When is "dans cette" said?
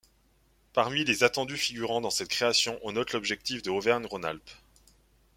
2.01-2.27